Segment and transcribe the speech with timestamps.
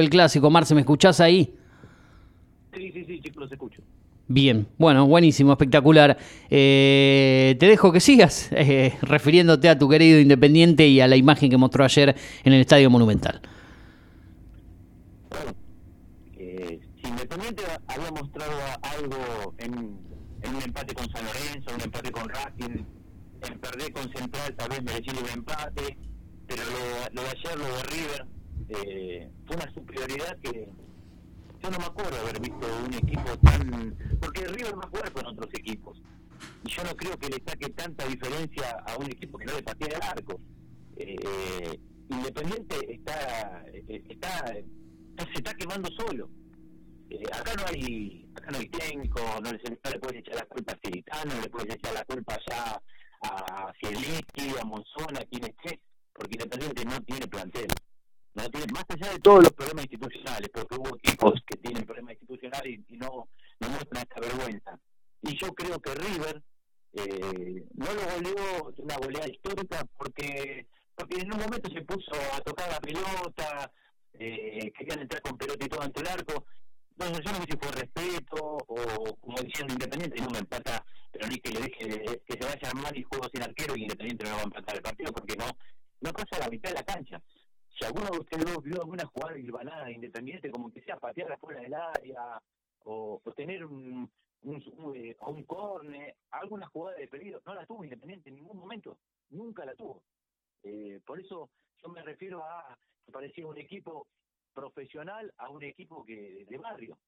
[0.00, 1.54] El clásico, Marce, ¿me escuchás ahí?
[2.74, 3.82] Sí, sí, sí, chicos, los escucho.
[4.32, 6.16] Bien, bueno, buenísimo, espectacular.
[6.48, 11.50] Eh, te dejo que sigas eh, refiriéndote a tu querido Independiente y a la imagen
[11.50, 13.42] que mostró ayer en el Estadio Monumental.
[15.28, 15.52] Bueno,
[16.38, 22.28] eh, si Independiente había mostrado algo en, un empate con San Lorenzo, un empate con
[22.28, 22.84] Racing,
[23.50, 25.98] en perder con Central tal vez merecido un empate,
[26.46, 26.62] pero
[27.12, 28.26] lo, de ayer, lo de River,
[28.68, 30.68] eh, fue una superioridad que
[31.62, 33.96] yo no me acuerdo haber visto un equipo tan...
[34.20, 36.00] Porque River va a jugar con otros equipos.
[36.64, 39.62] Y yo no creo que le saque tanta diferencia a un equipo que no le
[39.62, 40.40] patea el arco.
[40.96, 41.78] Eh,
[42.08, 46.28] Independiente está, está, se está quemando solo.
[47.10, 50.72] Eh, acá no hay acá no hay técnico, no le, no puedes echar la culpa
[50.72, 52.82] a Ciritano, no le puedes echar la culpa ya
[53.22, 55.80] a Cielisti, a Monzón, a quien esté,
[56.12, 57.68] porque Independiente no tiene plantel
[58.34, 62.12] no tiene, más allá de todos los problemas institucionales, porque hubo equipos que tienen problemas
[62.12, 64.78] institucionales y, no, no muestran esta vergüenza.
[65.22, 66.42] Y yo creo que River
[66.92, 70.66] eh, no lo goleó una goleada histórica porque
[71.00, 73.72] porque en un momento se puso a tocar la pelota,
[74.12, 76.44] eh, querían entrar con pelota y todo ante el arco.
[76.90, 81.26] Entonces yo no sé si fue respeto o como decían Independiente, no me empata, pero
[81.26, 84.36] ni que le deje que se vaya mal y juego sin arquero y Independiente no
[84.36, 85.46] va a empatar el partido porque no
[86.02, 87.22] no pasa la mitad de la cancha
[87.80, 89.34] si alguno de ustedes vio alguna jugada
[89.84, 92.40] de independiente, como que sea patear afuera del área
[92.84, 94.10] o, tener un,
[94.42, 98.58] un, un, eh, un corne, alguna jugada de peligro, no la tuvo Independiente en ningún
[98.58, 98.98] momento,
[99.30, 100.02] nunca la tuvo.
[100.62, 101.48] Eh, por eso
[101.82, 104.06] yo me refiero a que parecía un equipo
[104.52, 106.98] profesional a un equipo que de barrio,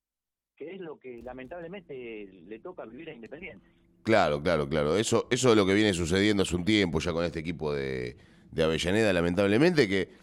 [0.57, 3.71] que es lo que lamentablemente le toca vivir a Independiente.
[4.05, 4.97] Claro, claro, claro.
[4.97, 8.17] Eso, eso es lo que viene sucediendo hace un tiempo ya con este equipo de,
[8.51, 10.23] de Avellaneda, lamentablemente, que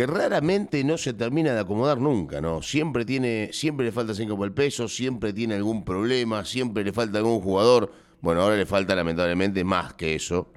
[0.00, 2.62] que raramente no se termina de acomodar nunca, ¿no?
[2.62, 6.90] Siempre tiene, siempre le falta 5 por el peso, siempre tiene algún problema, siempre le
[6.90, 7.92] falta algún jugador.
[8.22, 10.54] Bueno, ahora le falta lamentablemente más que eso.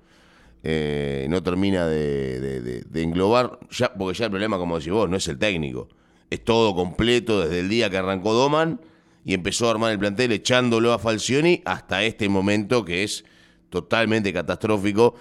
[0.63, 5.27] Eh, no termina de, englobar, ya, porque ya el problema, como decís vos, no es
[5.27, 5.89] el técnico.
[6.29, 8.79] Es todo completo desde el día que arrancó Doman
[9.25, 13.25] y empezó a armar el plantel echándolo a Falcioni hasta este momento que es
[13.69, 15.15] totalmente catastrófico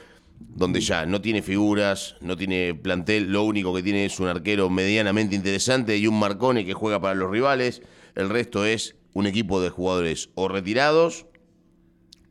[0.48, 4.70] donde ya no tiene figuras, no tiene plantel, lo único que tiene es un arquero
[4.70, 7.82] medianamente interesante y un Marcone que juega para los rivales,
[8.14, 11.26] el resto es un equipo de jugadores o retirados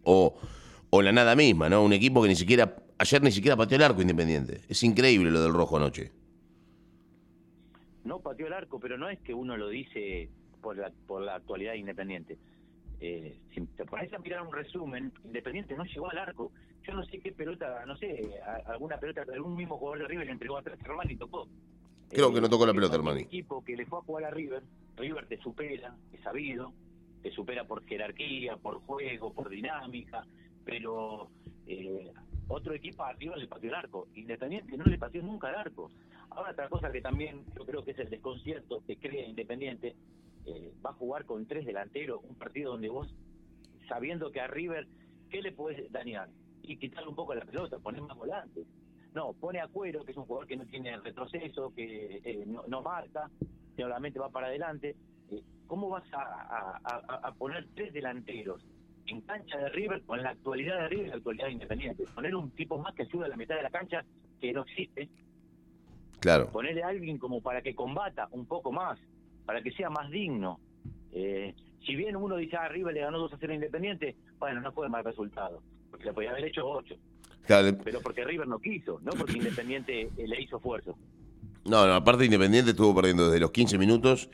[0.04, 0.38] o,
[0.90, 1.84] o la nada misma, ¿no?
[1.84, 4.62] Un equipo que ni siquiera, ayer ni siquiera pateó el arco independiente.
[4.68, 6.12] Es increíble lo del rojo anoche.
[8.04, 10.30] No pateó el arco, pero no es que uno lo dice
[10.62, 12.38] por la, por la actualidad independiente.
[13.00, 16.52] Eh, si te pones a mirar un resumen, Independiente no llegó al arco
[16.84, 20.32] yo no sé qué pelota, no sé, alguna pelota, algún mismo jugador de River le
[20.34, 21.48] entregó a Armani y tocó.
[22.10, 23.22] Creo que no tocó la pelota, Armani.
[23.22, 24.64] Un equipo que le fue a jugar a River,
[24.98, 26.74] River te supera, es sabido,
[27.22, 30.26] te supera por jerarquía, por juego, por dinámica,
[30.66, 31.30] pero
[31.68, 32.12] eh,
[32.48, 34.08] otro equipo arriba le pateó el arco.
[34.16, 35.92] Independiente no le pateó nunca el arco.
[36.32, 39.96] Ahora otra cosa que también yo creo que es el desconcierto que crea Independiente,
[40.46, 43.14] eh, va a jugar con tres delanteros, un partido donde vos,
[43.88, 44.88] sabiendo que a River,
[45.30, 46.30] ¿qué le puedes dañar?
[46.72, 48.66] Y quitarle un poco la pelota, poner más volantes.
[49.14, 52.82] No, pone a Cuero, que es un jugador que no tiene retroceso, que eh, no,
[52.82, 53.30] marca,
[53.76, 54.96] solamente va para adelante.
[55.30, 58.66] Eh, ¿Cómo vas a, poner tres delanteros
[59.08, 62.06] en cancha de River con la actualidad de River y la actualidad de Independiente?
[62.16, 64.06] Poner un tipo más que ayuda a la mitad de la cancha
[64.40, 65.10] que no existe.
[66.22, 66.50] Claro.
[66.52, 68.98] Ponerle a alguien como para que combata un poco más,
[69.46, 70.60] para que sea más digno.
[71.12, 71.54] Eh,
[71.86, 74.88] si bien uno dice, ah, River le ganó 2 a 0 Independiente, bueno, no fue
[74.88, 76.96] mal resultado porque le podía haber hecho ocho.
[77.48, 80.96] Pero porque River no quiso, no porque Independiente eh, le hizo esfuerzo.
[81.66, 84.30] No, no, aparte Independiente estuvo perdiendo desde los 15 minutos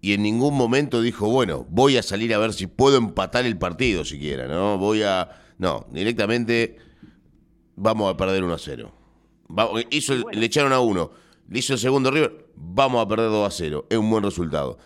[0.00, 3.56] y en ningún momento dijo, bueno, voy a salir a ver si puedo empatar el
[3.56, 4.78] partido siquiera, ¿no?
[4.78, 5.30] Voy a...
[5.58, 6.76] No, directamente
[7.76, 8.92] vamos a perder 1 a 0.
[9.90, 11.12] hizo, Le echaron a uno,
[11.48, 13.86] le hizo el segundo River, vamos a perder 2 a 0.
[13.88, 14.78] Es un buen resultado.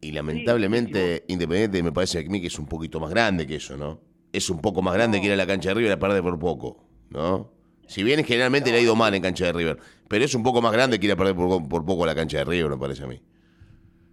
[0.00, 3.76] Y lamentablemente Independiente me parece a mí que es un poquito más grande que eso,
[3.78, 4.00] ¿no?
[4.34, 6.38] Es un poco más grande que ir a la cancha de River, la perder por
[6.38, 6.76] poco,
[7.10, 7.50] ¿no?
[7.86, 9.78] Si bien generalmente le ha ido mal en cancha de River,
[10.08, 12.38] pero es un poco más grande que ir a perder por, poco a la cancha
[12.38, 13.20] de River, me parece a mí.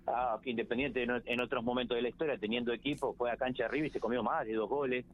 [0.08, 3.90] Ah, Independiente en, otros momentos de la historia, teniendo equipo, fue a cancha de River
[3.90, 5.06] y se comió más de dos goles.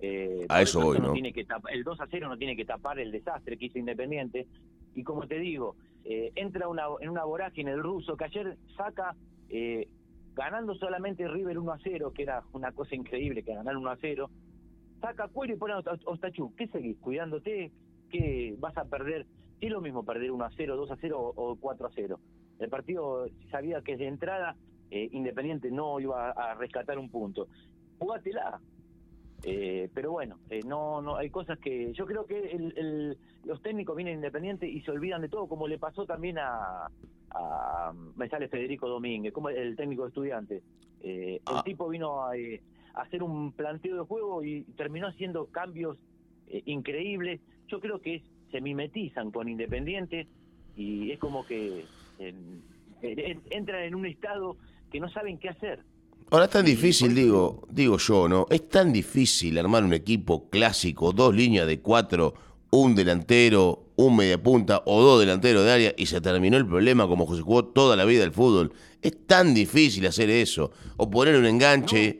[0.00, 1.12] Eh, a eso voy, ¿no?
[1.12, 4.46] Tiene que el 2 a 0 no tiene que tapar el desastre que hizo Independiente.
[4.94, 9.14] Y como te digo, eh, entra una, en una vorágine el ruso que ayer saca,
[9.48, 9.88] eh,
[10.34, 13.96] ganando solamente River 1 a 0, que era una cosa increíble que ganar 1 a
[14.00, 14.30] 0,
[15.04, 16.54] saca cuero y pone a Ostachú.
[16.56, 16.98] ¿Qué seguís?
[16.98, 17.70] ¿Cuidándote?
[18.10, 19.26] ¿Qué vas a perder?
[19.60, 22.20] es lo mismo perder 1 a 0, 2 a 0 o 4 a 0.
[22.58, 24.56] El partido sabía que de entrada
[24.90, 27.48] eh, Independiente no iba a rescatar un punto.
[27.98, 28.60] Jugátela.
[29.42, 33.94] Eh, pero bueno, eh, no, no hay cosas que yo creo que el, los técnicos
[33.94, 36.88] vienen independientes y se olvidan de todo, como le pasó también a,
[37.30, 40.62] a me sale Federico Domínguez, como el técnico de estudiantes.
[41.02, 41.62] Eh, el ah.
[41.62, 42.32] tipo vino a,
[42.94, 45.98] hacer un planteo de juego y terminó haciendo cambios
[46.66, 47.40] increíbles.
[47.68, 50.26] Yo creo que se mimetizan con Independiente
[50.76, 51.84] y es como que
[53.00, 54.56] entran en un estado
[54.90, 55.80] que no saben qué hacer.
[56.30, 58.46] Ahora es tan difícil, digo, digo yo, ¿no?
[58.48, 62.34] Es tan difícil armar un equipo clásico, dos líneas de cuatro,
[62.70, 67.06] un delantero, un media punta o dos delanteros de área y se terminó el problema
[67.06, 68.72] como se jugó toda la vida el fútbol.
[69.02, 70.72] Es tan difícil hacer eso.
[70.96, 72.18] O poner un enganche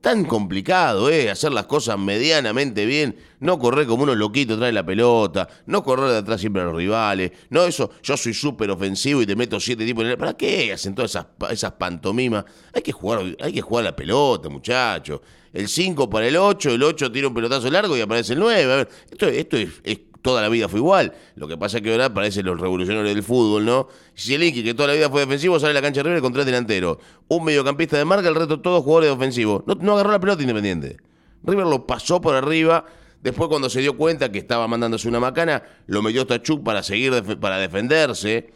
[0.00, 1.30] tan complicado, ¿eh?
[1.30, 6.10] Hacer las cosas medianamente bien, no correr como unos loquitos trae la pelota, no correr
[6.10, 9.60] de atrás siempre a los rivales, no eso, yo soy súper ofensivo y te meto
[9.60, 10.18] siete tipos en el...
[10.18, 12.44] ¿Para qué hacen todas esas, esas pantomimas?
[12.72, 15.20] Hay que jugar, hay que jugar la pelota, muchachos.
[15.52, 18.72] El 5 para el 8, el 8 tira un pelotazo largo y aparece el 9.
[18.72, 21.14] A ver, esto, esto es toda la vida fue igual.
[21.36, 23.88] Lo que pasa es que ahora parecen los revolucionarios del fútbol, ¿no?
[24.14, 26.22] Si el Inqui, que toda la vida fue defensivo, sale a la cancha de River
[26.22, 26.98] con tres delanteros.
[27.28, 29.62] Un mediocampista de marca, el resto todos jugadores ofensivos.
[29.66, 30.96] No, no agarró la pelota independiente.
[31.44, 32.84] River lo pasó por arriba.
[33.22, 36.82] Después, cuando se dio cuenta que estaba mandándose una macana, lo metió hasta Chuck para
[36.82, 38.52] seguir, para defenderse,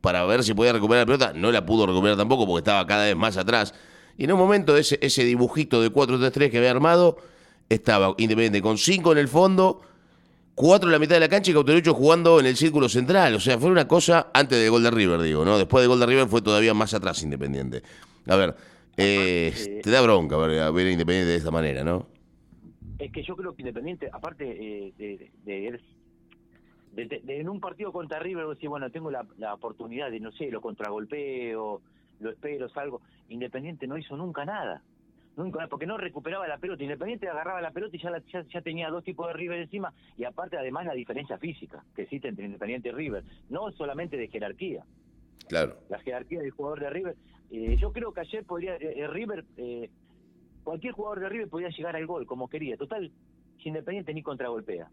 [0.00, 1.32] para ver si podía recuperar la pelota.
[1.34, 3.74] No la pudo recuperar tampoco porque estaba cada vez más atrás.
[4.16, 7.16] Y en un momento, ese, ese dibujito de 4-3-3 que había armado,
[7.68, 9.80] estaba Independiente con 5 en el fondo
[10.54, 13.34] cuatro en la mitad de la cancha y Cauterucho jugando en el círculo central.
[13.34, 15.58] O sea, fue una cosa antes del gol de River, digo, ¿no?
[15.58, 17.82] Después del gol de River fue todavía más atrás Independiente.
[18.26, 18.54] A ver,
[18.96, 22.06] eh, te da bronca ver, a ver Independiente de esta manera, ¿no?
[22.98, 25.80] Es que yo creo que Independiente, aparte eh, de,
[26.94, 30.50] de, en un partido contra River, decir, bueno, tengo la, la oportunidad de, no sé,
[30.50, 31.82] lo contragolpeo,
[32.20, 33.02] lo espero, salgo.
[33.28, 34.82] Independiente no hizo nunca nada
[35.36, 36.82] nunca porque no recuperaba la pelota.
[36.82, 38.12] Independiente agarraba la pelota y ya,
[38.48, 39.92] ya, tenía dos tipos de River encima.
[40.16, 43.24] Y aparte, además, la diferencia física que existe entre Independiente y River.
[43.48, 44.84] No solamente de jerarquía.
[45.48, 45.76] Claro.
[45.88, 47.16] La jerarquía del jugador de River.
[47.50, 48.76] Eh, yo creo que ayer podría.
[48.76, 49.44] Eh, eh, River.
[50.62, 52.76] cualquier jugador de River podía llegar al gol como quería.
[52.76, 53.10] Total,
[53.62, 54.88] si Independiente ni contragolpea.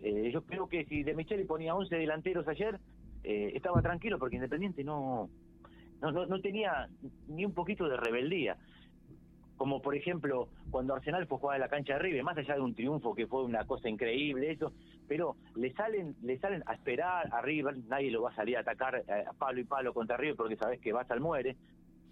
[0.00, 2.78] yo creo que si De Micheli ponía 11 delanteros ayer,
[3.22, 5.28] estaba tranquilo porque Independiente no.
[6.00, 6.88] No, no, no tenía
[7.28, 8.56] ni un poquito de rebeldía
[9.60, 12.62] como por ejemplo cuando Arsenal fue jugar a la cancha de River, más allá de
[12.62, 14.72] un triunfo que fue una cosa increíble eso,
[15.06, 18.60] pero le salen le salen a esperar a River, nadie lo va a salir a
[18.60, 21.58] atacar eh, a palo y palo contra River porque sabes que vas al muere,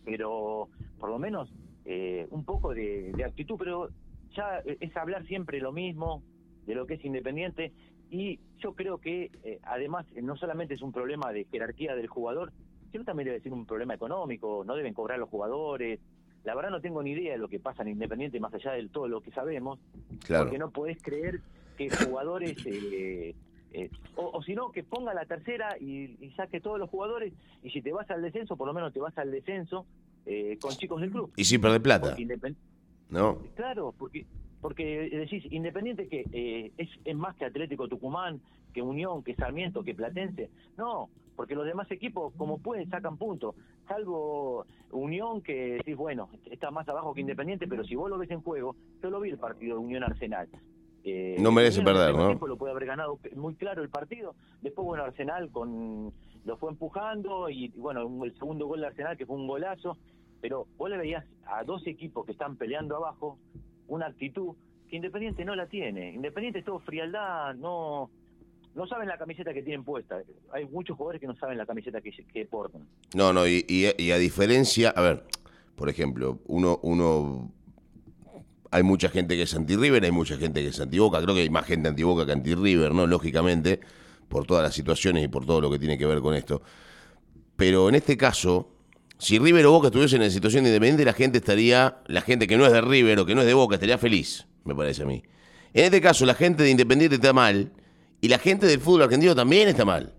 [0.05, 0.69] pero
[0.99, 1.51] por lo menos
[1.87, 3.89] eh, un poco de, actitud, pero
[4.37, 6.23] ya es hablar siempre lo mismo
[6.67, 7.73] de lo que es independiente
[8.11, 12.53] y yo creo que eh, además no solamente es un problema de jerarquía del jugador,
[12.93, 15.99] sino también debe ser un problema económico, no deben cobrar los jugadores,
[16.45, 18.89] la verdad no tengo ni idea de lo que pasa en Independiente más allá de
[18.89, 19.79] todo lo que sabemos,
[20.27, 21.41] porque no podés creer
[21.77, 23.35] que jugadores, eh,
[23.73, 27.33] eh, o, si no, que ponga la tercera y, saque todos los jugadores,
[27.63, 29.87] y si te vas al descenso, por lo menos te vas al descenso
[30.27, 31.33] eh, con chicos del club.
[31.37, 32.17] Y sin perder plata.
[33.11, 33.39] No.
[33.55, 34.27] Claro, porque
[34.61, 38.41] porque decís, Independiente que es, es más que Atlético Tucumán,
[38.73, 40.51] que Unión, que Sarmiento, que Platense.
[40.77, 43.55] No, porque los demás equipos, como pueden, sacan puntos.
[43.87, 48.31] Salvo Unión, que decís, bueno, está más abajo que Independiente, pero si vos lo ves
[48.31, 50.49] en juego, yo lo vi el partido de Unión Arsenal.
[51.05, 52.35] Eh, no merece perder, ¿no?
[52.35, 54.35] Lo puede haber ganado muy claro el partido.
[54.63, 56.13] Después, bueno, Arsenal con
[56.45, 59.97] lo fue empujando y, bueno, el segundo gol de Arsenal que fue un golazo.
[60.41, 63.39] Pero vos le veías a dos equipos que están peleando abajo
[63.87, 64.55] una actitud
[64.89, 66.13] que Independiente no la tiene.
[66.15, 68.11] Independiente es todo frialdad, no
[68.79, 70.23] no saben la camiseta que tienen puesta.
[70.53, 72.83] Hay muchos jugadores que no saben la camiseta que, que portan.
[73.13, 75.25] No, no, y, a diferencia, a ver,
[75.75, 77.51] por ejemplo, uno, uno,
[78.71, 81.51] hay mucha gente que es anti-River, hay mucha gente que es anti-Boca, creo que hay
[81.51, 83.09] más gente anti-Boca que anti-River, ¿no?
[83.09, 83.81] Lógicamente,
[84.29, 86.63] por todas las situaciones y por todo lo que tiene que ver con esto.
[87.57, 88.71] Pero en este caso,
[89.19, 92.65] si River o Boca estuviesen en situación independiente, la gente estaría, la gente que no
[92.65, 95.25] es de River o que no es de Boca, estaría feliz, me parece a mí.
[95.75, 97.73] En este caso, la gente de Independiente está mal
[98.21, 100.13] y la gente del fútbol argentino también está mal.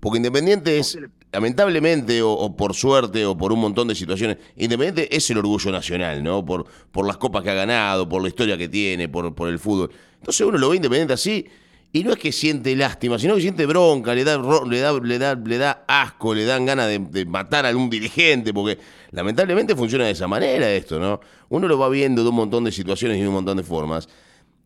[0.00, 0.98] Porque Independiente es,
[1.30, 6.24] lamentablemente, o, por suerte, o por un montón de situaciones, Independiente es el orgullo nacional,
[6.24, 6.44] ¿no?
[6.44, 9.60] Por, por las copas que ha ganado, por la historia que tiene, por, por el
[9.60, 9.90] fútbol.
[10.18, 11.46] Entonces uno lo ve Independiente así,
[11.92, 15.18] y no es que siente lástima, sino que siente bronca, le da, le da, le
[15.18, 18.78] da, le da asco, le dan ganas de, de, matar a algún dirigente, porque
[19.10, 21.20] lamentablemente funciona de esa manera esto, ¿no?
[21.50, 24.08] Uno lo va viendo de un montón de situaciones y de un montón de formas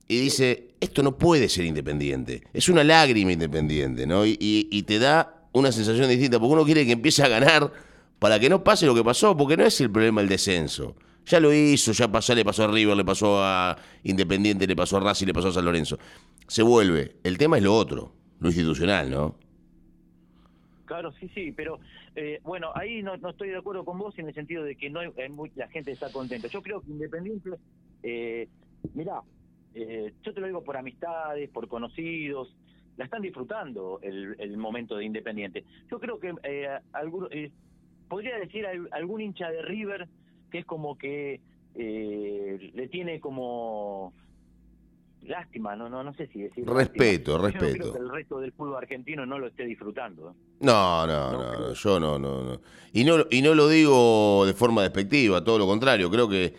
[0.09, 4.25] y dice, esto no puede ser independiente, es una lágrima independiente, ¿no?
[4.25, 7.73] Y, te da una sensación distinta, porque uno quiere que empiece a ganar
[8.19, 10.97] para que no pase lo que pasó, porque no es el problema el descenso.
[11.25, 14.99] Ya lo hizo, ya pasó, le pasó a River, le pasó a Independiente, le pasó
[14.99, 15.99] a Racing, le pasó a San Lorenzo.
[16.47, 17.17] Se vuelve.
[17.25, 19.37] El tema es lo otro, lo institucional, ¿no?
[20.85, 21.81] Claro, sí, sí, pero
[22.15, 25.01] eh, bueno, ahí no, estoy de acuerdo con vos en el sentido de que no
[25.01, 25.11] hay,
[25.57, 26.47] la gente está contenta.
[26.47, 27.51] Yo creo que Independiente,
[28.05, 28.49] eh,
[28.95, 29.21] mirá,
[29.77, 32.57] eh, yo te lo digo por amistades, por conocidos,
[32.97, 35.65] la están disfrutando el, momento de Independiente.
[35.91, 36.69] Yo creo que eh,
[37.31, 37.51] eh,
[38.09, 40.09] podría decir algún hincha de River
[40.51, 41.41] que es como que
[41.75, 44.15] eh, le tiene como
[45.23, 47.67] lástima, no no no sé si decir respeto, respeto.
[47.67, 50.35] Yo creo que el resto del fútbol argentino no lo esté disfrutando.
[50.61, 52.61] No, no, no, yo no, no, no.
[52.93, 56.55] Y no y no lo digo de forma despectiva, todo lo contrario, creo que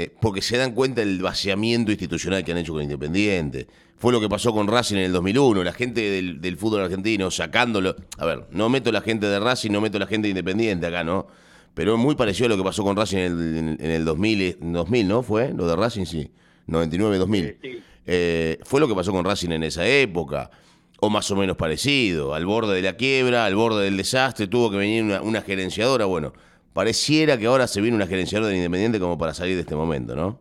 [0.00, 3.66] eh, porque se dan cuenta del vaciamiento institucional que han hecho con Independiente.
[3.96, 6.00] Fue lo que pasó con Racing en el 2001, la gente
[6.40, 7.96] del, fútbol argentino sacándolo.
[8.16, 11.02] A ver, no meto la gente de Racing, no meto la gente de Independiente acá,
[11.02, 11.26] ¿no?
[11.74, 15.24] Pero es muy parecido a lo que pasó con Racing en el, 2000, 2000, ¿no?
[15.24, 15.52] ¿Fue?
[15.52, 16.30] Lo de Racing, sí.
[16.68, 17.82] 99-2000.
[18.06, 20.52] Eh, fue lo que pasó con Racing en esa época,
[21.00, 22.34] o más o menos parecido.
[22.34, 26.04] Al borde de la quiebra, al borde del desastre, tuvo que venir una, una gerenciadora.
[26.04, 26.34] Bueno,
[26.78, 30.14] pareciera que ahora se viene una gerenciadora de Independiente como para salir de este momento,
[30.14, 30.38] ¿no?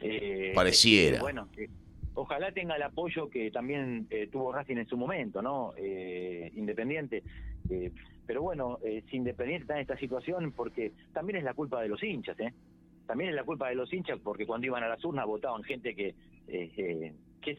[0.00, 1.18] Eh, pareciera.
[1.18, 1.48] bueno,
[2.14, 5.72] ojalá tenga el apoyo que también eh, tuvo Racing en su momento, ¿no?
[5.76, 7.24] Eh, Independiente.
[8.24, 8.78] pero bueno,
[9.10, 12.54] si Independiente está en esta situación, porque también es la culpa de los hinchas, ¿eh?
[13.08, 15.96] También es la culpa de los hinchas porque cuando iban a las urnas votaban gente
[15.96, 16.14] que,
[16.46, 17.58] que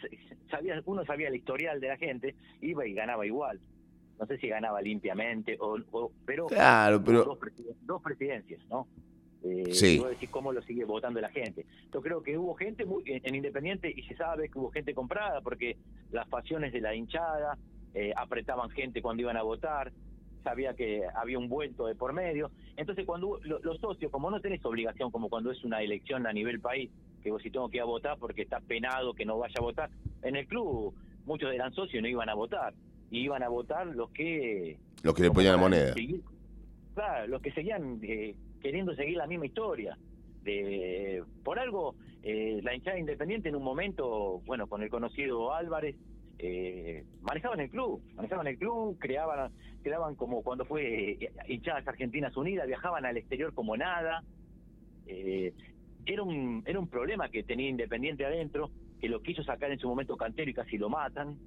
[0.49, 3.59] sabía, uno sabía el historial de la gente, iba y ganaba igual
[4.19, 5.77] no sé si ganaba limpiamente, o,
[6.25, 7.37] pero, claro, pero...
[7.83, 8.87] Dos, presidencias, ¿no?
[9.43, 10.03] Eh, sí.
[10.03, 11.65] decir cómo lo sigue votando la gente.
[11.93, 15.41] Yo creo que hubo gente muy, en, Independiente y se sabe que hubo gente comprada
[15.41, 15.77] porque
[16.11, 17.57] las pasiones de la hinchada
[17.93, 19.91] eh, apretaban gente cuando iban a votar,
[20.43, 22.51] sabía que había un vuelto de por medio.
[22.75, 26.59] Entonces, cuando los socios, como no tenés obligación, como cuando es una elección a nivel
[26.59, 26.89] país,
[27.21, 29.61] que vos si tengo que ir a votar porque está penado que no vaya a
[29.61, 29.89] votar,
[30.23, 30.95] en el club
[31.25, 32.73] muchos eran socios y no iban a votar
[33.09, 34.77] y iban a votar los que...
[35.03, 35.93] Los que le ponían la moneda.
[36.93, 39.97] claro, los que seguían eh, queriendo seguir la misma historia.
[40.43, 45.95] De, por algo, eh, la hinchada independiente en un momento, bueno, con el conocido Álvarez,
[46.39, 52.35] eh, manejaban el club, manejaban el club, creaban, creaban como cuando fue eh, hinchadas Argentinas
[52.37, 54.23] Unidas, viajaban al exterior como nada.
[55.05, 59.87] era un era un problema que tenía Independiente adentro, que lo quiso sacar en su
[59.87, 61.37] momento Cantero y casi lo matan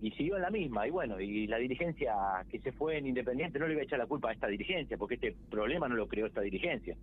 [0.00, 0.86] y siguió en la misma.
[0.86, 2.14] Y bueno, y la dirigencia
[2.50, 4.96] que se fue en Independiente no le iba a echar la culpa a esta dirigencia,
[4.96, 6.96] porque este problema no lo creó esta dirigencia.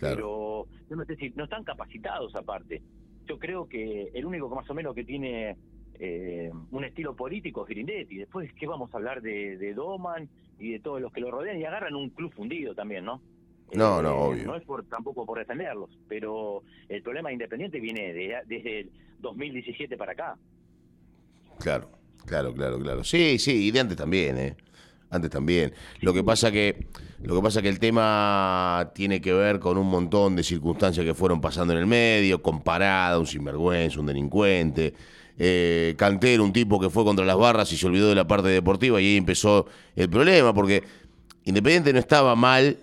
[0.00, 2.82] Pero yo no sé si no están capacitados aparte.
[3.26, 5.56] Yo creo que el único que más o menos que tiene
[5.94, 8.16] eh, un estilo político es Grindetti.
[8.18, 10.28] Después, ¿qué vamos a hablar de, de Doman
[10.58, 11.58] y de todos los que lo rodean?
[11.58, 13.22] Y agarran un club fundido también, ¿no?
[13.74, 14.44] No, no, eh, obvio.
[14.44, 19.96] No es por, tampoco por defenderlos, pero el problema Independiente viene de, desde el 2017
[19.96, 20.38] para acá.
[21.58, 22.01] Claro.
[22.26, 23.04] Claro, claro, claro.
[23.04, 24.56] Sí, sí, y de antes también, ¿eh?
[25.10, 25.72] Antes también.
[26.00, 26.86] Lo que pasa que
[27.22, 31.14] lo que pasa que el tema tiene que ver con un montón de circunstancias que
[31.14, 34.92] fueron pasando en el medio, comparada, un sinvergüenza, un delincuente,
[35.38, 38.48] eh, Cantero, un tipo que fue contra las barras y se olvidó de la parte
[38.48, 40.82] deportiva y ahí empezó el problema, porque
[41.44, 42.78] Independiente no estaba mal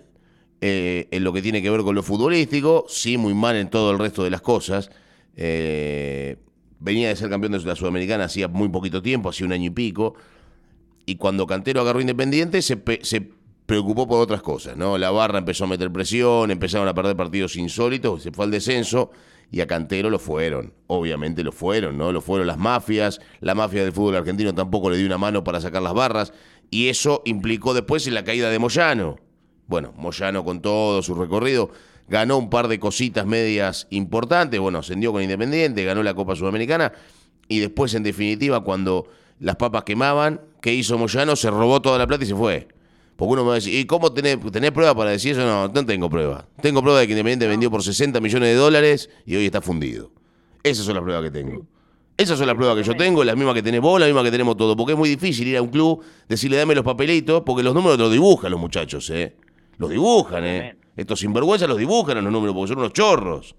[0.60, 3.90] eh, en lo que tiene que ver con lo futbolístico, sí muy mal en todo
[3.90, 4.90] el resto de las cosas.
[5.36, 6.36] Eh,
[6.80, 9.70] venía de ser campeón de la Sudamericana hacía muy poquito tiempo, hacía un año y
[9.70, 10.14] pico,
[11.06, 13.30] y cuando Cantero agarró Independiente se, se
[13.66, 14.98] preocupó por otras cosas, ¿no?
[14.98, 19.10] La barra empezó a meter presión, empezaron a perder partidos insólitos, se fue al descenso
[19.52, 22.12] y a Cantero lo fueron, obviamente lo fueron, ¿no?
[22.12, 25.60] Lo fueron las mafias, la mafia del fútbol argentino tampoco le dio una mano para
[25.60, 26.32] sacar las barras
[26.70, 29.18] y eso implicó después en la caída de Moyano.
[29.66, 31.70] Bueno, Moyano con todo su recorrido
[32.10, 36.92] ganó un par de cositas medias importantes, bueno, ascendió con Independiente, ganó la Copa Sudamericana
[37.48, 39.06] y después, en definitiva, cuando
[39.38, 41.36] las papas quemaban, ¿qué hizo Moyano?
[41.36, 42.68] Se robó toda la plata y se fue.
[43.16, 45.44] Porque uno me va a decir, ¿y cómo tenés, tenés para decir eso?
[45.44, 46.46] No, no tengo prueba.
[46.60, 50.10] Tengo prueba de que Independiente vendió por 60 millones de dólares y hoy está fundido.
[50.62, 51.66] Esas son las pruebas que tengo.
[52.16, 54.30] Esas son las pruebas que yo tengo, las mismas que tenés vos, las mismas que
[54.30, 54.74] tenemos todos.
[54.76, 57.98] Porque es muy difícil ir a un club, decirle dame los papelitos, porque los números
[57.98, 59.36] los dibujan los muchachos, ¿eh?
[59.78, 60.76] Los dibujan, ¿eh?
[61.00, 63.54] Estos sinvergüenzas los dibujan en los números porque son unos chorros.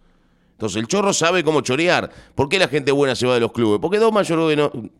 [0.51, 2.11] Entonces el chorro sabe cómo chorear.
[2.35, 3.79] ¿Por qué la gente buena se va de los clubes?
[3.81, 4.51] Porque Doma yo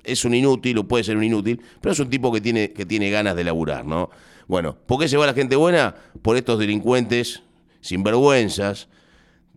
[0.03, 2.83] es un inútil o puede ser un inútil, pero es un tipo que tiene, que
[2.83, 4.09] tiene ganas de laburar, ¿no?
[4.47, 5.93] Bueno, ¿por qué se va la gente buena?
[6.23, 7.43] Por estos delincuentes
[7.79, 8.89] sinvergüenzas,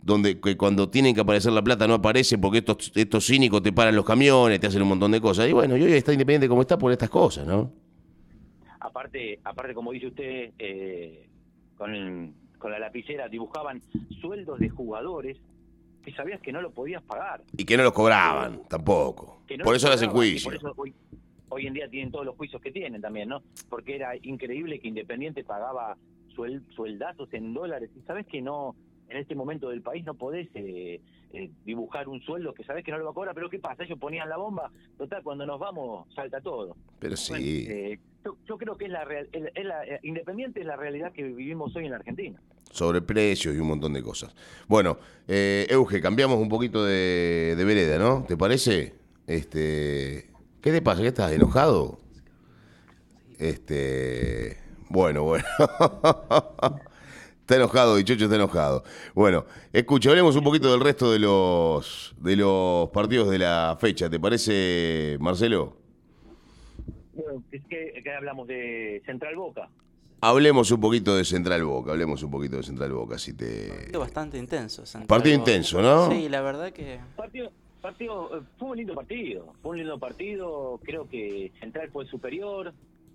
[0.03, 3.73] donde que cuando tienen que aparecer la plata no aparece porque estos, estos cínicos te
[3.73, 5.49] paran los camiones, te hacen un montón de cosas.
[5.49, 7.71] Y bueno, yo hoy está independiente como está por estas cosas, ¿no?
[8.79, 11.27] aparte, aparte como dice usted, eh,
[11.75, 13.79] con, con la lapicera dibujaban
[14.19, 15.37] sueldos de jugadores
[16.03, 17.43] que sabías que no lo podías pagar.
[17.55, 19.43] Y que no los cobraban, tampoco.
[19.63, 20.49] por eso lo hacen juicio.
[20.49, 20.91] Por eso hoy,
[21.49, 23.43] hoy, en día tienen todos los juicios que tienen también, ¿no?
[23.69, 25.95] Porque era increíble que Independiente pagaba
[26.75, 28.75] sueldazos en dólares y sabes que no,
[29.09, 31.01] en este momento del país no podés eh,
[31.33, 33.83] eh, dibujar un sueldo que sabés que no lo va a cobrar, pero ¿qué pasa?
[33.83, 36.75] Ellos ponían la bomba, total, cuando nos vamos salta todo.
[36.97, 37.67] Pero sí.
[37.69, 37.99] Eh,
[38.47, 39.29] yo, creo que es la, real,
[40.01, 42.41] Independiente es la realidad que vivimos hoy en la Argentina.
[42.75, 44.35] Sobre precios y un montón de cosas.
[44.67, 48.25] Bueno, Euge, cambiamos un poquito de, de vereda, ¿no?
[48.27, 48.93] ¿Te parece?
[49.27, 50.29] Este,
[50.61, 51.01] ¿Qué te pasa?
[51.01, 51.99] ¿Qué estás enojado?
[53.39, 54.57] Este,
[54.89, 55.45] bueno, bueno.
[57.45, 58.83] Está enojado, Dichocho está enojado.
[59.13, 64.09] Bueno, escucha, hablemos un poquito del resto de los, de los partidos de la fecha.
[64.09, 65.77] ¿Te parece, Marcelo?
[67.13, 69.69] Bueno, es que, hablamos de Central Boca.
[70.27, 73.69] Hablemos un poquito de Central Boca, hablemos un poquito de Central Boca, si te...
[73.69, 74.83] Partido bastante intenso.
[75.05, 76.09] partido intenso, ¿no?
[76.09, 76.99] Sí, la verdad que...
[77.15, 82.07] Partido, partido, eh, fue un lindo partido, fue un lindo partido, creo que Central fue
[82.07, 82.73] superior,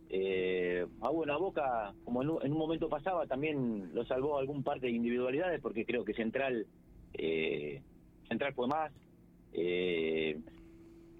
[0.08, 4.90] eh, a buena boca, como en un, momento pasaba, también lo salvó algún par de
[4.90, 6.64] individualidades, porque creo que Central,
[7.14, 7.82] eh,
[8.28, 8.92] Central fue más.
[9.52, 10.38] Eh,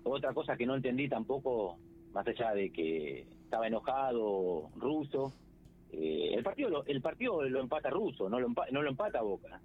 [0.04, 1.78] otra cosa que no entendí tampoco,
[2.12, 5.32] más allá de que estaba enojado Russo,
[5.92, 9.60] eh, el partido lo, el partido lo empata Russo, no lo, no lo empata Boca.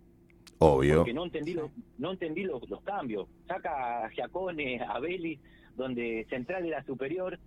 [0.59, 0.97] Obvio.
[0.97, 1.55] Porque no entendí,
[1.97, 3.27] no entendí los, cambios.
[3.47, 5.39] Saca a Giacone, a Belli,
[5.75, 7.37] donde Central era superior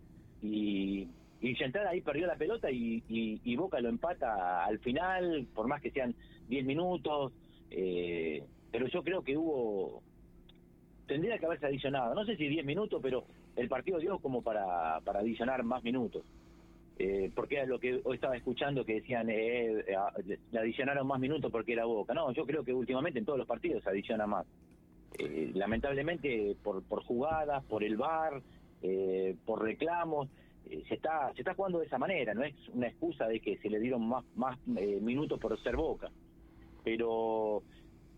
[0.43, 1.09] y
[1.41, 5.81] y Central ahí perdió la pelota y, y, Boca lo empata al final, por más
[5.81, 6.15] que sean
[6.49, 7.33] 10 minutos,
[7.71, 10.03] eh, pero yo creo que hubo,
[11.07, 13.25] tendría que haberse adicionado, no sé si 10 minutos, pero
[13.57, 16.25] el partido dio como para, para adicionar más minutos.
[17.01, 21.21] Eh, porque es lo que hoy estaba escuchando que decían, eh, eh le adicionaron más
[21.21, 22.13] minutos porque era Boca.
[22.13, 24.47] No, yo creo que últimamente en todos los partidos se adiciona más.
[25.19, 28.43] Eh, lamentablemente por, por jugadas, por el VAR,
[29.45, 30.29] por reclamos
[30.71, 33.57] eh, se está se está jugando de esa manera, no es una excusa de que
[33.59, 36.11] se le dieron más más eh, minutos por ser Boca.
[36.85, 37.63] Pero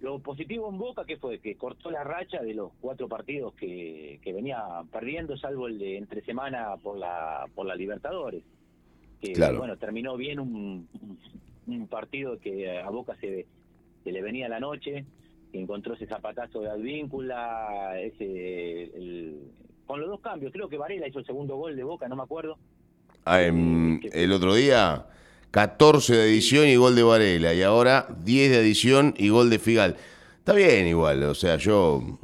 [0.01, 4.19] lo positivo en Boca que fue que cortó la racha de los cuatro partidos que,
[4.23, 4.59] que venía
[4.91, 8.43] perdiendo, salvo el de entre semana por la por la Libertadores.
[9.21, 10.89] Que bueno, terminó bien un,
[11.67, 13.47] un partido que a Boca se,
[14.03, 15.05] se le venía la noche,
[15.53, 19.41] que encontró ese zapatazo de Advíncula, ese el,
[19.87, 20.53] con los dos cambios.
[20.53, 22.57] Creo que Varela hizo el segundo gol de Boca, no me acuerdo.
[23.25, 25.07] Ah, el otro día,
[25.51, 27.53] 14 de edición y gol de Varela.
[27.53, 29.97] Y ahora 10 de edición y gol de Figal.
[30.39, 32.19] Está bien igual, o sea, yo...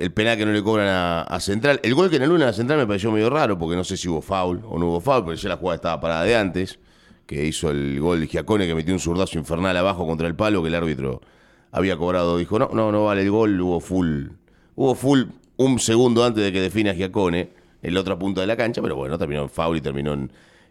[0.00, 1.78] El penal que no le cobran a, Central.
[1.82, 3.96] El gol que en el Luna a Central me pareció medio raro, porque no sé
[3.98, 6.78] si hubo foul o no hubo foul, porque ya la jugada estaba parada de antes.
[7.26, 10.62] Que hizo el gol de Giacone, que metió un zurdazo infernal abajo contra el palo,
[10.62, 11.20] que el árbitro
[11.70, 12.38] había cobrado.
[12.38, 14.28] Dijo, no, no, no vale el gol, hubo full.
[14.74, 15.24] Hubo full
[15.58, 17.50] un segundo antes de que defina Giacone,
[17.82, 20.14] en la otra punta de la cancha, pero bueno, terminó en foul y terminó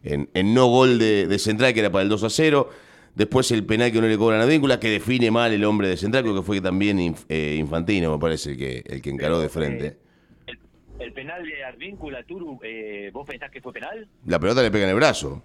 [0.03, 2.69] en, no gol de, Central, que era para el 2 a 0.
[3.15, 5.97] Después el penal que no le cobran a Víncula, que define mal el hombre de
[5.97, 9.49] Central, creo que fue también eh, Infantino, me parece, el que, el que encaró de
[9.49, 9.97] frente.
[10.47, 10.57] Eh,
[10.99, 14.07] el, penal de Advíncula, Turu, eh, ¿vos pensás que fue penal?
[14.25, 15.43] La pelota le pega en el brazo.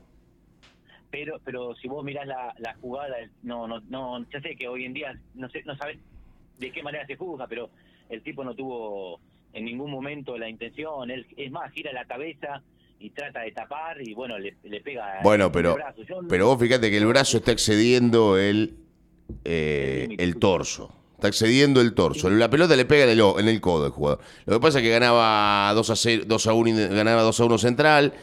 [1.11, 4.85] Pero, pero si vos mirás la, la jugada, no, no, no, ya sé que hoy
[4.85, 5.98] en día no sé, no sabes
[6.59, 7.70] de qué manera se juzga, pero
[8.09, 9.20] el tipo no tuvo
[9.53, 12.62] en ningún momento la intención, él es más, gira la cabeza
[13.05, 16.03] y trata de tapar y bueno, le, pega bueno, pero, el brazo.
[16.27, 18.79] pero vos fíjate que el brazo está excediendo el,
[19.45, 20.90] eh, el torso.
[21.17, 22.31] Está excediendo el torso.
[22.31, 24.21] La pelota le pega en el, en el codo el jugador.
[24.47, 27.45] Lo que pasa es que ganaba 2 a, 0, 2 a 1, ganaba 2 a
[27.45, 28.14] 1 central.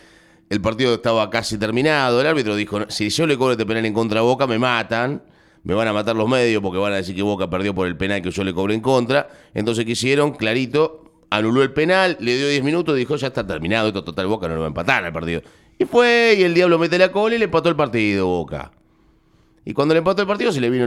[0.49, 2.19] El partido estaba casi terminado.
[2.19, 5.21] El árbitro dijo, si yo le cobro este penal en contra Boca, me matan
[5.63, 7.95] me van a matar los medios porque van a decir que Boca perdió por el
[7.95, 9.29] penal que yo le cobré en contra.
[9.53, 10.31] Entonces, ¿qué hicieron?
[10.31, 14.47] Clarito, anuló el penal, le dio 10 minutos, dijo, ya está terminado, esto total Boca
[14.47, 15.41] no lo va a empatar al partido.
[15.79, 18.71] Y fue, y el diablo mete la cola y le empató el partido, Boca.
[19.63, 20.85] Y cuando le empató el partido se le vino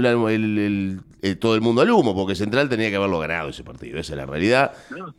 [1.41, 4.17] todo el mundo al humo, porque Central tenía que haberlo ganado ese partido, esa es
[4.19, 4.73] la realidad.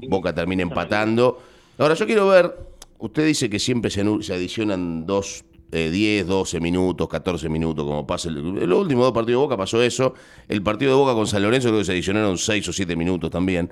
[0.08, 1.42] Boca termina empatando.
[1.80, 2.56] Ahora yo quiero ver,
[3.00, 8.30] usted dice que siempre se, adicionan dos, 10, 12 minutos, 14 minutos, como pasa.
[8.30, 10.14] El, el último dos partidos de Boca pasó eso.
[10.48, 13.32] El partido de Boca con San Lorenzo creo que se adicionaron 6 o 7 minutos
[13.32, 13.72] también.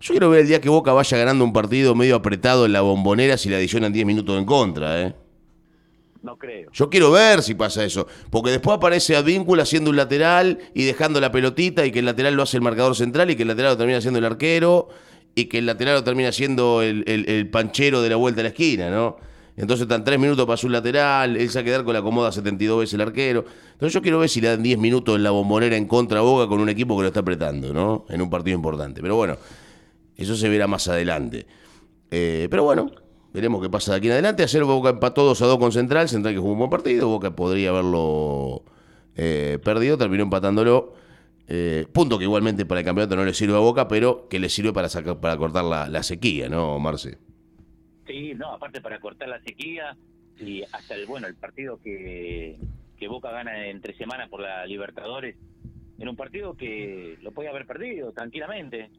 [0.00, 2.80] Yo quiero ver el día que Boca vaya ganando un partido medio apretado en la
[2.80, 5.14] bombonera si le adicionan 10 minutos en contra, ¿eh?
[6.22, 6.70] No creo.
[6.72, 8.06] Yo quiero ver si pasa eso.
[8.30, 12.34] Porque después aparece Advíncula haciendo un lateral y dejando la pelotita y que el lateral
[12.34, 14.88] lo hace el marcador central y que el lateral lo termina haciendo el arquero
[15.34, 18.90] y que el lateral lo termina siendo el, panchero de la vuelta a la esquina,
[18.90, 19.16] ¿no?
[19.56, 22.32] Entonces están tres minutos para su lateral, él se va a quedar con la acomoda
[22.32, 23.44] 72 veces el arquero.
[23.72, 26.46] Entonces yo quiero ver si le dan 10 minutos en la bombonera en contra Boca
[26.48, 28.06] con un equipo que lo está apretando, ¿no?
[28.08, 29.02] En un partido importante.
[29.02, 29.36] Pero bueno,
[30.22, 31.46] eso se verá más adelante.
[32.10, 32.90] Eh, pero bueno,
[33.32, 34.42] veremos qué pasa de aquí en adelante.
[34.42, 37.34] Ayer Boca empató 2 a 2 con Central, Central que jugó un buen partido, Boca
[37.34, 38.64] podría haberlo
[39.16, 40.94] eh, perdido, terminó empatándolo.
[41.52, 44.48] Eh, punto que igualmente para el campeonato no le sirve a Boca, pero que le
[44.48, 47.18] sirve para sacar, para cortar la, la sequía, ¿no, Marce?
[48.06, 49.96] Sí, no, aparte para cortar la sequía
[50.38, 52.58] y hasta el bueno el partido que,
[52.96, 55.36] que Boca gana entre semana por la Libertadores,
[55.98, 58.90] en un partido que lo podía haber perdido tranquilamente,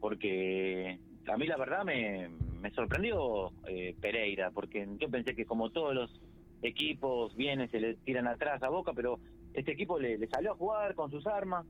[0.00, 2.28] porque a mí la verdad me,
[2.60, 6.20] me sorprendió eh, Pereira, porque yo pensé que como todos los
[6.62, 9.18] equipos vienen, se le tiran atrás a Boca, pero
[9.54, 11.66] este equipo le, le salió a jugar con sus armas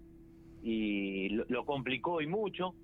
[0.62, 2.75] y lo, complicó y mucho,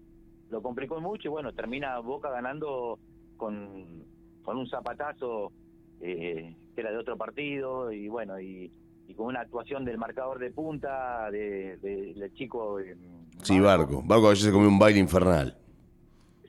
[0.51, 2.99] lo complicó y mucho y bueno, termina Boca ganando
[3.37, 4.05] con,
[4.43, 5.53] con un zapatazo
[6.01, 8.71] eh, que era de otro partido y bueno, y,
[9.07, 12.79] y con una actuación del marcador de punta de, de- del chico.
[12.81, 12.97] eh,
[13.43, 14.03] Sí, Barco.
[14.05, 15.57] Barco ayer se comió un baile infernal.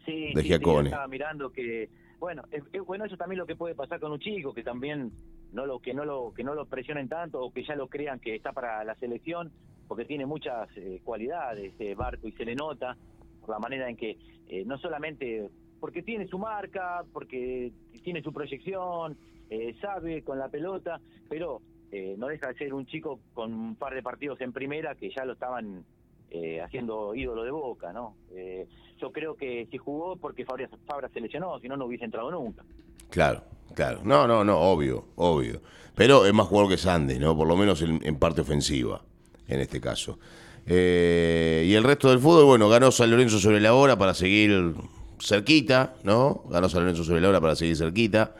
[0.06, 1.90] Sí, de sí, estaba mirando que
[2.20, 5.12] bueno, es, es bueno eso también lo que puede pasar con un chico que también
[5.52, 8.20] no lo que no lo que no lo presionen tanto o que ya lo crean
[8.20, 9.52] que está para la selección
[9.88, 12.96] porque tiene muchas eh, cualidades eh, Barco y se le nota
[13.42, 17.72] por la manera en que eh, no solamente porque tiene su marca, porque
[18.04, 19.18] tiene su proyección,
[19.50, 21.62] eh, sabe con la pelota, pero
[21.98, 25.10] eh, no deja de ser un chico con un par de partidos en primera que
[25.16, 25.86] ya lo estaban
[26.30, 28.18] eh, haciendo ídolo de boca, ¿no?
[28.36, 28.68] Eh,
[29.00, 30.68] yo creo que si jugó porque Fabra,
[31.14, 32.66] se lesionó, si no, no hubiese entrado nunca.
[33.10, 34.02] Claro, claro.
[34.04, 35.62] No, no, no, obvio, obvio.
[35.96, 37.34] Pero es más jugador que Sandes, ¿no?
[37.38, 39.02] Por lo menos en, parte ofensiva,
[39.48, 40.20] en este caso.
[40.68, 44.74] Y el resto del fútbol, bueno, ganó San Lorenzo sobre la hora para seguir
[45.22, 46.44] cerquita, ¿no?
[46.50, 48.36] Ganó San Lorenzo sobre la hora para seguir cerquita.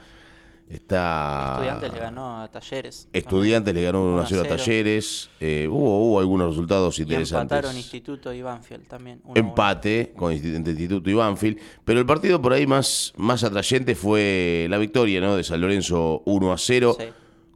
[0.68, 1.54] Está.
[1.60, 3.10] Estudiantes le ganó a Talleres.
[3.14, 4.48] Estudiantes le ganó 1 a 0 a 1-0.
[4.50, 5.30] Talleres.
[5.40, 7.56] Eh, hubo, hubo algunos resultados Y interesantes.
[7.56, 9.20] empataron Instituto y Banfield también.
[9.24, 9.50] uno a uno.
[9.50, 14.78] empate con Instituto y Banfield, pero el partido por ahí más, más atrayente fue la
[14.80, 15.36] victoria ¿no?
[15.36, 17.06] de San Lorenzo 1 a 0, Sí.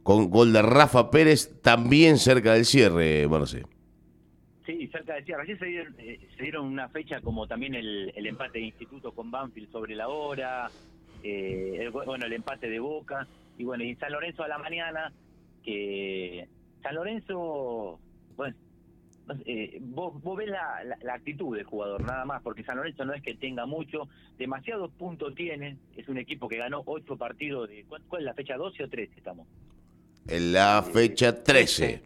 [0.04, 3.64] con gol de Rafa Pérez, también cerca del cierre, Marce.
[4.66, 5.42] Sí, cerca de cierre.
[5.42, 9.10] Ayer se dieron, eh, se dieron una fecha como también el, el empate de Instituto
[9.12, 10.70] con Banfield sobre la hora,
[11.22, 13.26] eh, el, bueno, el empate de Boca,
[13.58, 15.12] y bueno, y San Lorenzo a la mañana,
[15.62, 16.48] que
[16.82, 17.98] San Lorenzo,
[18.36, 18.56] bueno,
[19.44, 23.04] eh, vos, vos ves la, la- la actitud del jugador, nada más, porque San Lorenzo
[23.04, 27.68] no es que tenga mucho, demasiados puntos tiene, es un equipo que ganó ocho partidos,
[27.68, 28.56] de ¿cuál, cuál es la fecha?
[28.56, 29.46] ¿12 o 13 estamos?
[30.26, 32.02] En la fecha 13.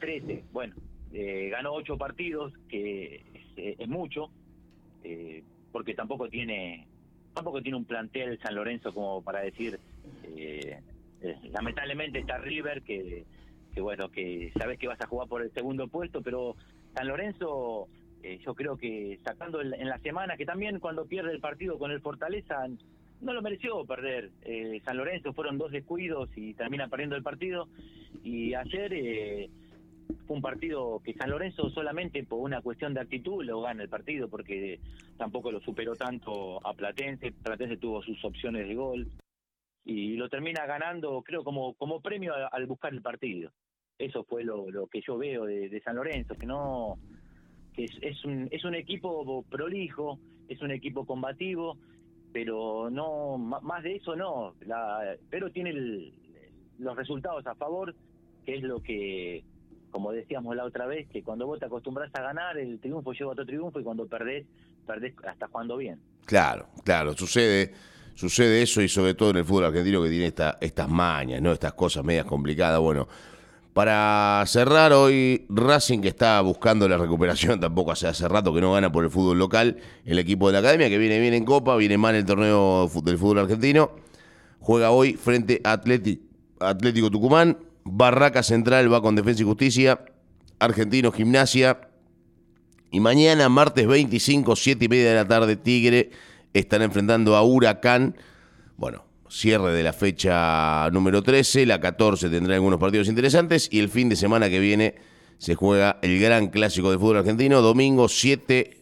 [0.00, 0.74] 13, bueno,
[1.12, 3.22] eh, ganó ocho partidos, que es,
[3.56, 4.30] eh, es mucho,
[5.04, 6.86] eh, porque tampoco tiene
[7.38, 9.78] tampoco tiene un plantel San Lorenzo como para decir,
[10.24, 10.80] eh,
[11.22, 13.24] eh, lamentablemente está River, que,
[13.72, 16.56] que bueno, que sabes que vas a jugar por el segundo puesto, pero
[16.94, 17.86] San Lorenzo,
[18.22, 21.78] eh, yo creo que sacando en, en la semana, que también cuando pierde el partido
[21.78, 22.66] con el Fortaleza,
[23.20, 24.30] no lo mereció perder.
[24.42, 27.68] Eh, San Lorenzo fueron dos descuidos y termina perdiendo el partido.
[28.24, 29.50] Y ayer eh,
[30.26, 33.88] fue un partido que San Lorenzo solamente por una cuestión de actitud lo gana el
[33.88, 34.80] partido porque
[35.16, 37.32] tampoco lo superó tanto a Platense.
[37.32, 39.08] Platense tuvo sus opciones de gol
[39.84, 43.50] y lo termina ganando, creo, como, como premio al buscar el partido.
[43.98, 46.98] Eso fue lo, lo que yo veo de, San Lorenzo, que no
[47.72, 50.18] que es, es un es un equipo prolijo,
[50.48, 51.78] es un equipo combativo,
[52.32, 54.54] pero no más de eso no.
[54.66, 55.72] La, pero tiene
[56.78, 57.94] los resultados a favor,
[58.44, 59.42] que es lo que
[59.90, 63.32] como decíamos la otra vez, que cuando vos te acostumbras a ganar, el triunfo lleva
[63.32, 64.46] otro triunfo y cuando perdés,
[64.86, 65.98] perdés hasta jugando bien.
[66.24, 67.72] Claro, claro, sucede,
[68.14, 71.52] sucede eso y sobre todo en el fútbol argentino que tiene esta, estas mañas, ¿no?
[71.52, 72.80] Estas cosas medias complicadas.
[72.80, 73.08] Bueno,
[73.72, 78.72] para cerrar hoy, Racing que está buscando la recuperación, tampoco hace, hace rato que no
[78.72, 81.76] gana por el fútbol local, el equipo de la academia que viene bien en Copa,
[81.76, 83.92] viene mal el torneo del fútbol argentino,
[84.58, 87.56] juega hoy frente a Atlético Tucumán,
[87.90, 90.04] Barraca Central va con Defensa y Justicia,
[90.58, 91.88] Argentino Gimnasia,
[92.90, 96.10] y mañana, martes 25, 7 y media de la tarde, Tigre
[96.54, 98.16] están enfrentando a Huracán.
[98.76, 103.90] Bueno, cierre de la fecha número 13, la 14 tendrá algunos partidos interesantes y el
[103.90, 104.94] fin de semana que viene
[105.36, 108.78] se juega el gran clásico del fútbol argentino, domingo 7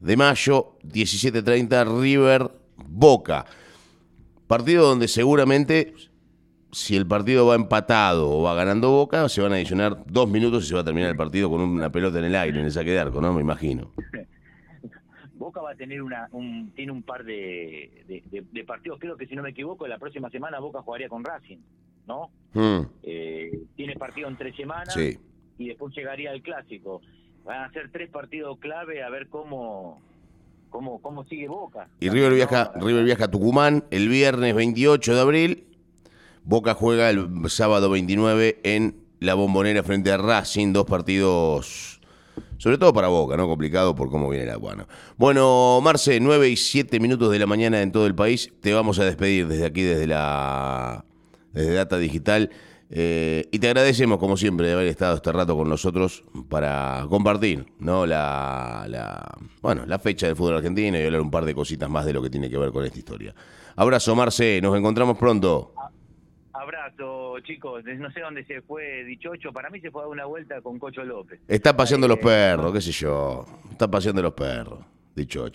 [0.00, 3.46] de mayo, 17.30, River Boca.
[4.46, 5.94] Partido donde seguramente,
[6.74, 10.64] si el partido va empatado o va ganando Boca, se van a adicionar dos minutos
[10.64, 12.72] y se va a terminar el partido con una pelota en el aire, en el
[12.72, 13.32] saque de arco, ¿no?
[13.32, 13.92] Me imagino.
[13.96, 14.02] Bo-
[15.34, 19.16] Boca va a tener una, un, tiene un par de, de, de- de partidos, creo
[19.16, 21.58] que si no me equivoco, la próxima semana Boca jugaría con Racing,
[22.06, 22.30] ¿no?
[22.54, 25.18] Mm, Eh, tiene partido en tres semanas sí.
[25.58, 27.02] y después llegaría el clásico.
[27.44, 30.00] Van a ser tres partidos clave a ver cómo
[30.70, 31.88] cómo cómo sigue Boca.
[32.00, 35.64] Y River viaja, River viaja a Tucumán el viernes 28 de abril.
[36.44, 40.72] Boca juega el sábado 29 en la Bombonera frente a Racing.
[40.72, 42.00] Dos partidos,
[42.58, 43.48] sobre todo para Boca, ¿no?
[43.48, 44.86] Complicado por cómo viene la guana.
[45.16, 48.52] Bueno, Marce, 9 y 7 minutos de la mañana en todo el país.
[48.60, 51.04] Te vamos a despedir desde aquí, desde la
[51.54, 52.50] desde Data Digital.
[52.90, 57.66] Eh, y te agradecemos, como siempre, de haber estado este rato con nosotros para compartir
[57.78, 58.04] ¿no?
[58.06, 58.86] la,
[59.62, 62.22] bueno, la fecha del fútbol argentino y hablar un par de cositas más de lo
[62.22, 63.34] que tiene que ver con esta historia.
[63.76, 65.72] Abrazo, Marce, nos encontramos pronto.
[66.64, 67.84] Abrazo, chicos.
[67.84, 69.52] No sé dónde se fue Dichocho.
[69.52, 71.40] Para mí se fue a dar una vuelta con Cocho López.
[71.46, 73.44] Está paseando los perros, qué sé yo.
[73.70, 74.80] Está paseando los perros,
[75.14, 75.46] dicho